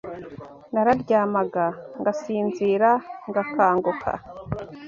Nararyamaga 0.73 1.65
ngasinzira, 1.99 2.89
ngakanguka 3.29 4.11